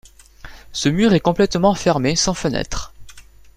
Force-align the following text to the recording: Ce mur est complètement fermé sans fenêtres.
Ce 0.71 0.89
mur 0.89 1.13
est 1.13 1.19
complètement 1.19 1.75
fermé 1.75 2.15
sans 2.15 2.33
fenêtres. 2.33 2.91